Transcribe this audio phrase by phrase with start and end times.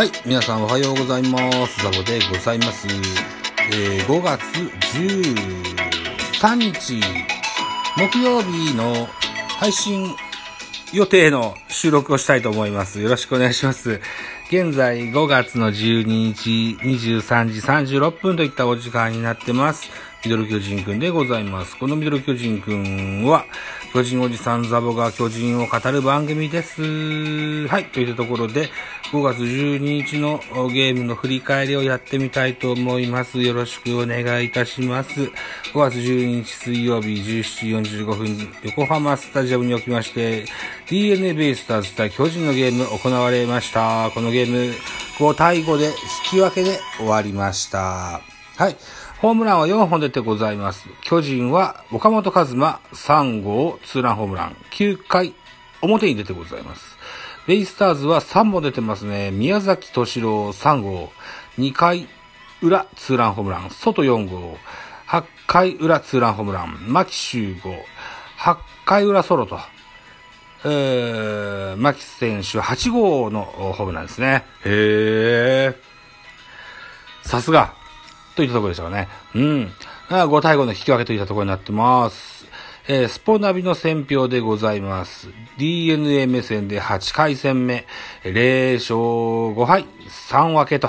[0.00, 1.82] はい、皆さんおはようございます。
[1.82, 2.88] ザボでございます。
[3.70, 4.40] えー5月
[6.40, 7.02] 13日、
[7.98, 9.06] 木曜日の
[9.58, 10.16] 配信
[10.94, 12.98] 予定の収録をしたいと思います。
[13.02, 14.00] よろしくお願いします。
[14.50, 17.60] 現在5月の12日23時
[18.00, 19.90] 36分といったお時間になってます。
[20.24, 21.78] ミドル巨人くんでございます。
[21.78, 23.44] このミドル巨人くんは、
[23.92, 27.68] 巨人おじさんザボが巨人を語る番組です。
[27.68, 28.70] はい、といったところで、
[29.10, 30.38] 5月12日の
[30.68, 33.40] ゲームの振り返りをやってみたいと思います。
[33.40, 35.10] よろしくお願いいたします。
[35.20, 35.32] 5
[35.74, 40.44] 月12日水曜日17時45分、横浜スタジアムにおきまして、
[40.88, 44.12] DNA ベイスターズ対巨人のゲーム行われました。
[44.14, 44.72] このゲーム
[45.18, 45.92] 5対5で引
[46.30, 48.20] き分けで終わりました。
[48.56, 48.76] はい。
[49.18, 50.88] ホームランは4本出てございます。
[51.02, 55.34] 巨人は岡本和真3号ツーランホームラン9回
[55.82, 56.89] 表に出てございます。
[57.50, 59.32] ベイスターズは3本出てますね。
[59.32, 61.10] 宮崎敏郎3号
[61.58, 62.06] 2回
[62.62, 64.56] 裏ツーランホームラン外4号
[65.08, 67.74] 8回裏ツーランホームラン牧秀吾
[68.38, 69.58] 8回裏ソロと
[70.64, 74.44] えー、牧選手8号のホームランですね。
[74.64, 77.28] へー。
[77.28, 77.74] さすが。
[78.36, 79.08] といったところでしたかね。
[79.34, 79.72] うん。
[80.08, 82.39] あ5対5の引き分けといったところになってます。
[82.92, 85.28] えー、スポナビの選評でございます。
[85.58, 87.86] DNA 目線で8回戦目、
[88.24, 90.88] 0勝5敗、3分けと、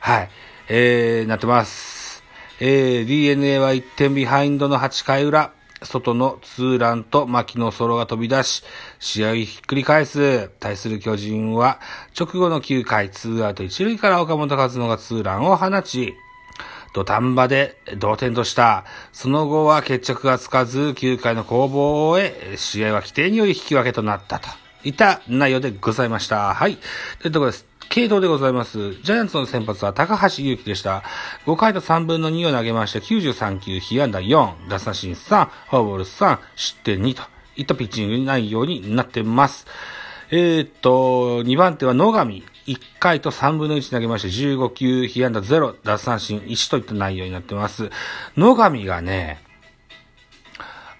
[0.00, 0.28] はい、
[0.68, 2.22] えー、なってます。
[2.60, 8.62] えー、DNA は1点ビハインドの8回裏、外のツーランと牧のソロが飛び出し、
[8.98, 10.50] 試合ひっくり返す。
[10.60, 11.80] 対する巨人は、
[12.20, 16.12] 直後の9回、ツーアウト1塁から岡本和真がツーランを放ち、
[16.92, 18.84] 土壇場で同点とした。
[19.12, 24.48] その後は決着がつかず、9回の攻防へ、試合は規定により引き分けとなったと。
[24.82, 26.54] いった内容でございました。
[26.54, 26.78] はい。
[27.20, 27.66] というところです。
[27.90, 28.94] 系統でございます。
[29.02, 31.02] ジャイアンツの先発は高橋祐希でした。
[31.44, 37.22] 5回と3分の2を投げまして、93球、被安打4、奪三振3、フォアボール3、失点2と
[37.56, 39.66] いったピッチング内容になってます。
[40.30, 42.44] えー、っと、2番手は野上。
[42.70, 47.90] 1回と3分の1投げまして、15球、被安打0、奪三振1といった内容になってます。
[48.36, 49.42] 野上がね、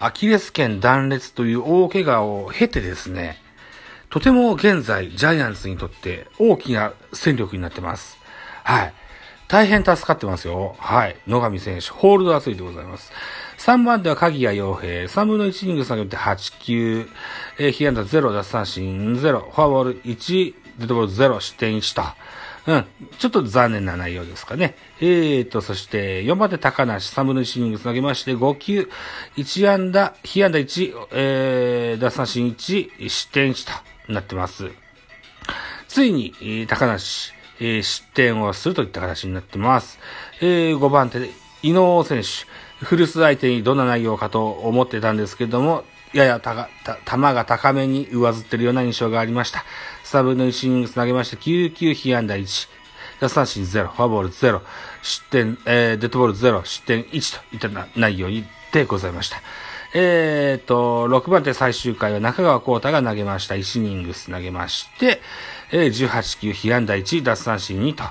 [0.00, 3.36] アキレス腱断裂という大怪我を経てですね、
[4.08, 8.18] とても現在、ジャイアンツにとって大きな戦力になってます。
[8.64, 8.94] はい。
[9.46, 10.76] 大変助かってますよ。
[10.78, 11.16] はい。
[11.26, 13.12] 野上選手、ホールド厚いでございます。
[13.58, 17.08] 3番手は鍵谷洋平、3分の1イニング下げて8球、
[17.58, 22.02] えー、被安打0、奪三振0、フォアボール1、デッドボール0、失点1と。
[22.66, 22.84] うん。
[23.18, 24.74] ちょっと残念な内容ですかね。
[25.00, 28.90] えーと、そして、4番手高梨、3分の1イニングつなげまして、5球、
[29.36, 33.66] 1安打、被安打1、えー、奪三振1、失点1
[34.06, 34.70] となってます。
[35.86, 39.98] ついに、高梨、えー失点をするといった形になってます。
[40.40, 41.30] えー5番手で、
[41.62, 49.64] 伊能選手、古巣相手にどんな内容かと思ってたんですけども、ややたが、た、球が高めに上ずってるような印象がありました。
[50.04, 52.68] 3分の1イニングつなげまして、9球被安打1、
[53.20, 54.60] 奪三振0、フォアボール0、
[55.02, 58.28] 失点、えーデッドボール0、失点1といったな内容
[58.72, 59.36] でございました。
[59.92, 63.54] えーと、6番手最終回は中川幸太が投げました。
[63.56, 65.20] 1イニングス投げまして、
[65.70, 68.04] えー18球被安打1、奪三振2と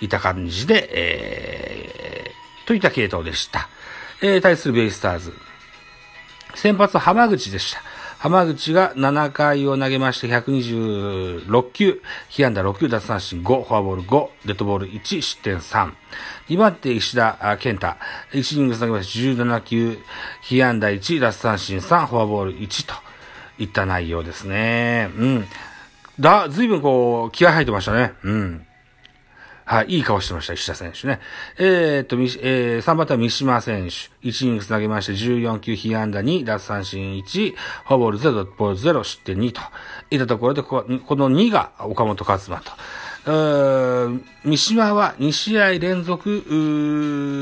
[0.00, 3.68] いった感じで、えー、といった系統でした。
[4.22, 5.32] えー、対するベイスターズ。
[6.54, 7.82] 先発は浜口でした。
[8.18, 15.92] 浜口が7回を投げまして126球、被安打6球、奪三振5、フォアボール5、デッドボール1、失点3。
[16.48, 17.88] 2番手石田健太、
[18.32, 19.98] 1イニング投げまして17球、
[20.42, 22.94] 被安打1、奪三振3、フォアボール1と
[23.58, 25.10] いった内容ですね。
[25.16, 25.48] うん。
[26.20, 28.12] だ、ずいぶんこう、気合入ってましたね。
[28.22, 28.66] うん。
[29.72, 31.18] はい、いい顔してました、石田選手ね。
[31.56, 34.28] えー、っと、みえー、3番手は三島選手。
[34.28, 37.54] 1イニング繋げまして、14球被安打2、奪三振1、
[37.86, 39.62] フォーボール0、ドットボール0、失点2と。
[40.10, 42.70] いったところで、ここの2が岡本和馬と。
[43.24, 46.42] うーん三島は2試合連続、う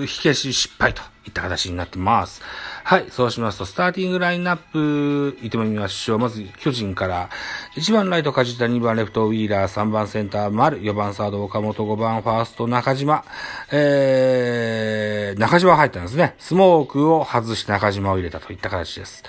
[0.02, 2.42] ー火消し失敗といった形になってます。
[2.84, 3.06] はい。
[3.10, 6.18] そうしますと、スターティングラインナップ、いってみましょう。
[6.18, 7.30] まず、巨人から、
[7.76, 13.24] 1番ライト梶田、2番レフトウィーラー、3番センター丸、4番サード岡本、5番ファースト中島、
[13.70, 16.34] えー、中島入ったんですね。
[16.38, 19.22] スモークを外して中島を入れたといった形です。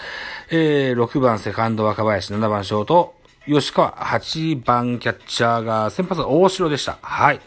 [0.50, 3.14] えー、6番セカンド若林、7番ショート、
[3.48, 7.00] 吉川、8番キャッチャーが、先発大城でした。
[7.02, 7.40] はい。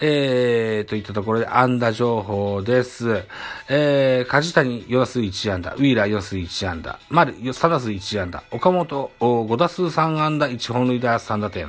[0.00, 3.22] えー、といったところで、安打情報です。
[3.68, 11.68] えー、梶谷4打数1安打、ウィーラー4打数1安打、丸3打数1安打、岡本5打数3安打、1本塁打3打点。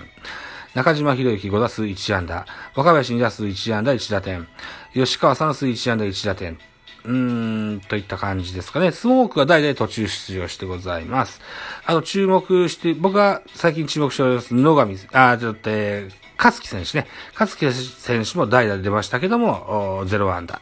[0.74, 4.48] 中島博之5打数1安打、若林2打数1安打1打点、
[4.94, 6.58] 吉川3打数1安打1打点、
[7.03, 8.92] うーん、といった感じですかね。
[8.92, 11.42] スモークが代々途中出場してございます。
[11.86, 17.07] あと注目して、僕が最近注目しております、野上、あ、ちょっと、えー、勝木選手ね。
[17.38, 20.59] 勝木選手も代打で出ましたけども、0アンダー。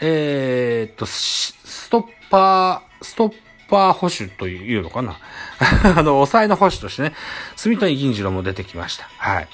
[0.00, 3.34] えー、っと、ストッパー、ストッ
[3.68, 5.18] パー保守というのかな。
[5.96, 7.14] あの、抑えの保守としてね、
[7.56, 9.08] 住谷銀次郎も出てきました。
[9.18, 9.48] はい。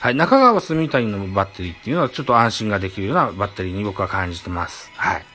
[0.00, 0.14] はい。
[0.14, 4.90] 中川住谷のバッテリーっていうのはちょっと安心ができるようなバッテリーに僕は感じてます。
[4.96, 5.26] はい。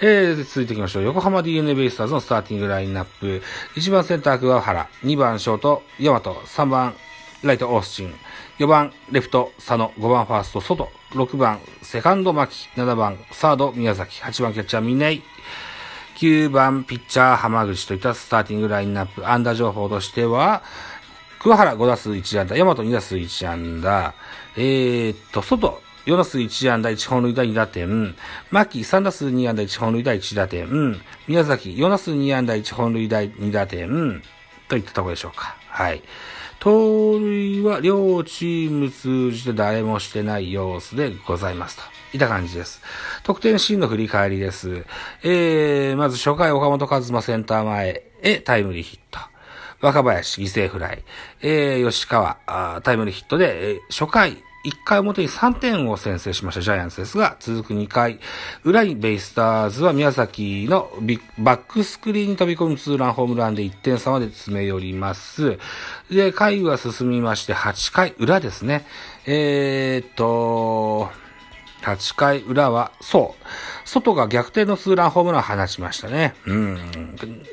[0.00, 1.04] えー、続いていきましょう。
[1.04, 3.42] 横浜 DNA ベイスターズのスターティングラインナップ。
[3.76, 6.94] 1番センター桑原、2番ショート、ヤマト、3番
[7.42, 8.14] ライトオースチン、
[8.58, 15.22] 4番レフト佐野、5番ファースト外、6番セカンド牧、7番サード宮崎、8番キャッチャー峰井、
[16.16, 20.62] 9番ピッチャー浜口といったスターティングラインナップ、安打情報としては、
[21.42, 24.14] 桑原5打数1安打、大和2打数1安打、
[24.56, 28.14] えー、っと、外、4打数1安打1本塁打2打点、
[28.52, 30.68] 牧3打数2安打1本塁打1打点、
[31.26, 34.22] 宮崎4打数2安打1本塁打2打点、
[34.68, 35.56] といったところでしょうか。
[35.66, 36.00] はい。
[36.60, 41.82] 盗塁は両チーム通じて誰もしてない様子でございますと。
[42.12, 42.80] いた感じです。
[43.24, 44.84] 得点シーンの振り返りです。
[45.24, 49.31] えー、まず初回岡本和真センター前へタイムリーヒット。
[49.82, 51.04] 若林犠牲フライ。
[51.42, 58.20] えー、吉川あタイムリーヒットで、えー、初回1回表に3点を先制しましたジャイアンツですが、続く2回、
[58.64, 65.58] 裏にベイスターズは宮崎のビッバックスクリーンに飛び込むツーランホームランで1点差まで詰め寄ります。
[66.10, 68.86] で、回は進みまして8回裏ですね。
[69.26, 71.10] えー、っと、
[71.82, 73.88] 8回裏は、そう。
[73.88, 76.34] 外が逆転のツーランホームランを放ちましたね。
[76.46, 76.78] うん。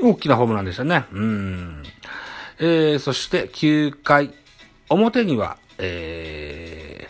[0.04, 1.06] 大きなホームランでしたね。
[1.12, 1.84] うん。
[2.60, 4.34] えー、そして9回
[4.90, 7.08] 表には、え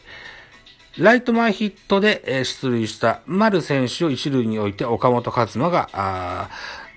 [0.93, 6.49] ー、ライト前ヒットで出塁した丸選手を一塁に置いて岡本和真が、あ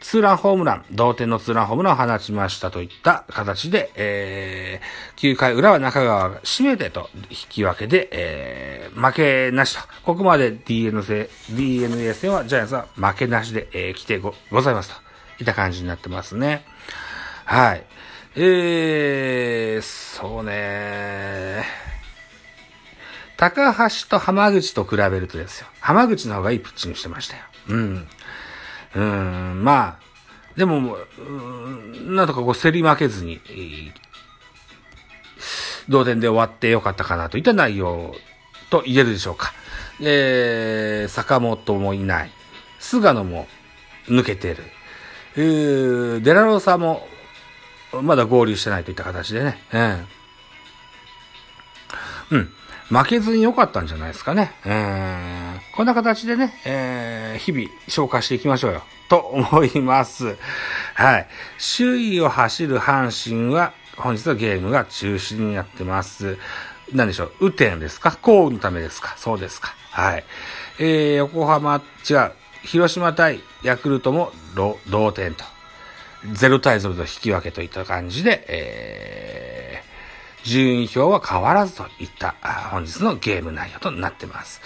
[0.02, 9.80] ツーランホームラン、同点のツーランホームランを放ちましたといった形で、えー、9回裏は中川が締めてと引き分けで、えー、負けなしと。
[10.04, 14.96] ここまで DNA 戦 DNA 戦はジャイアンツは負けなしで、えー、来てございますと。
[15.40, 16.64] いった感じになってますね。
[17.44, 17.84] はい。
[18.34, 21.64] えー、そうね
[23.36, 25.66] 高橋と浜口と比べるとですよ。
[25.80, 27.42] 浜口の方がいいピッチングしてましたよ。
[27.70, 28.08] うん。
[28.94, 30.02] うん、まあ、
[30.56, 33.40] でも、うんなんとかこう競り負けずに、
[35.88, 38.14] 同点で終わってよかったかなといった内容
[38.70, 39.52] と言えるでしょうか。
[40.00, 42.30] えー、坂本もいない。
[42.78, 43.48] 菅野も
[44.06, 44.62] 抜けてる。
[45.34, 47.08] えー、デラロサも
[48.00, 49.58] まだ合流してないといった形でね。
[52.30, 52.52] うん。
[52.88, 54.52] 負けずに良かったんじゃないですかね。
[54.64, 58.82] えー、こんな形でね、えー、日々消化していきましょうよ。
[59.08, 60.36] と思います。
[60.94, 61.28] はい。
[61.76, 66.38] 首位を走る阪神は、本日のゲームが中止になってます。
[66.92, 67.46] 何でしょう？
[67.46, 68.16] 雨天ですか？
[68.20, 69.14] 降雨のためですか？
[69.16, 69.74] そうですか。
[69.90, 70.24] はい。
[70.78, 72.32] えー、横浜、違う。
[72.64, 75.44] 広島対ヤクルトも同点と。
[76.26, 82.34] 0対0と引き分けといった感じで、えー、順位表は変わらずといった
[82.70, 84.60] 本日のゲーム内容となってます。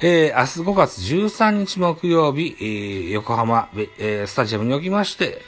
[0.00, 5.40] えー、明日5月13日木曜日、えー、横浜、えー、スタジアムにおきまして、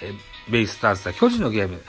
[0.49, 1.83] ベイスターズ対巨人のゲーム、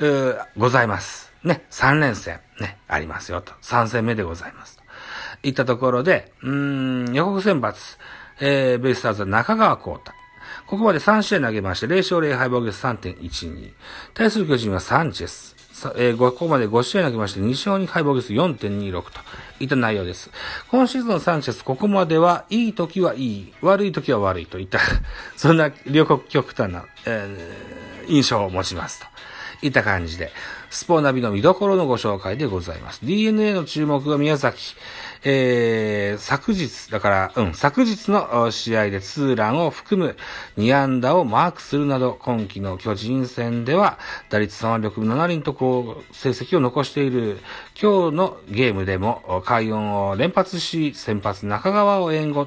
[0.00, 1.32] えー、ございます。
[1.44, 3.52] ね、3連戦、ね、ありますよと。
[3.62, 4.76] 3戦目でございます。
[4.76, 4.82] と
[5.48, 7.74] いったところで、うん、予告選抜、
[8.40, 10.12] えー、ベイスターズは中川幸太、
[10.68, 13.72] ここまで3試合投げまして、0勝0敗防御率3.12。
[14.12, 15.56] 対する巨人はサンチェス。
[15.96, 19.20] えー、ここまで5試合投げまして、2勝2敗防御率4.26と
[19.60, 20.30] いった内容です。
[20.70, 24.78] 今シーズンのサンチェス、ここまでは、いい時はいい、悪い時は悪いといった、
[25.36, 29.06] そんな両国極端な、えー、印象を持ちますと。
[29.62, 30.30] いった感じで、
[30.70, 33.04] スポーナビの見どころのご紹介でございます。
[33.04, 34.74] DNA の注目は宮崎。
[35.24, 40.16] えー、昨日、だから、うん、昨日の試合でツーランを含む
[40.58, 43.98] 2安打をマークするなど、今季の巨人戦では、
[44.30, 47.38] 打率3割6分7厘とこう、成績を残している、
[47.80, 52.46] 今日のゲームでも、快音を連発し、先発中川を援護、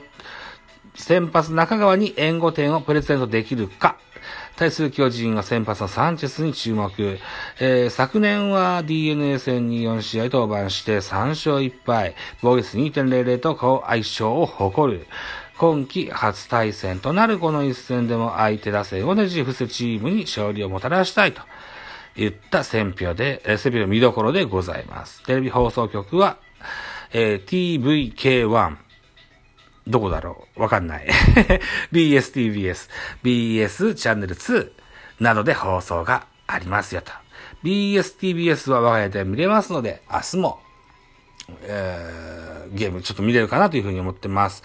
[0.95, 3.97] 先発中川に援護点をプレゼントできるか、
[4.55, 7.19] 対する巨人は先発のサンチェスに注目。
[7.59, 15.07] えー、昨年は DNA 戦に4試合登板して3勝1敗、防御率2.00と好相性を誇る。
[15.57, 21.41] 今季初対戦となるこの一戦でも相手打線をねじ伏せチームに勝利をもたらしたいと
[22.15, 25.23] 言った選挙で、えー、選挙の見どころでございます。
[25.23, 26.37] テレビ放送局は、
[27.13, 28.90] えー TVK1、
[29.87, 30.61] どこだろう？
[30.61, 31.07] わかんない。
[31.91, 32.89] BSTBS、
[33.23, 34.71] BS チャンネル2
[35.19, 37.11] などで放送がありますよと。
[37.63, 40.59] BSTBS は我が家で見れますので、明日も、
[41.63, 44.63] えー、ゲームちょっと見れるかなというふうに思ってます。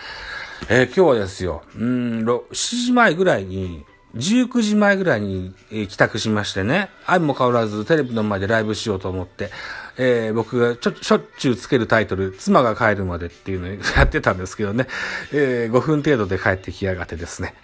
[0.69, 9.51] えー今日はですよ、うん、7時前ぐらいに、19時前ぐらいに、帰宅しましてね、相も変わらずテレビの前でライブしようと思って、
[9.99, 14.87] えー僕がちょ、しょっちゅうつけるタイトル、妻が帰るまでっていうのをやってたんですけどね、
[15.33, 17.55] えー5分程度で帰ってきやがってですね、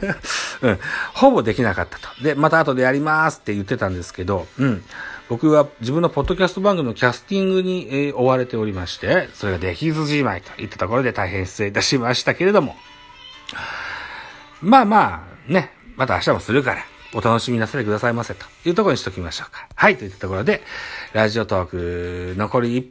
[0.62, 0.78] うん、
[1.14, 2.08] ほぼできなかったと。
[2.22, 4.82] で、また後でやりますって言ってたんですけど、うん、
[5.28, 12.76] 僕は自分のポッドキャスト番組のキャスティングに、えー追われておりまして、それができずじまいといったところで大変失礼いたしましたけれども、
[14.62, 19.68] まあまあ、ね、また明日もするから、お楽しみなさりくださいませというところにしときましょうか。
[19.74, 20.62] はい、といったところで、
[21.12, 22.90] ラジオトーク残り1